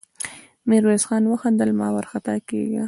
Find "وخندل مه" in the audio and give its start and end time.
1.31-1.87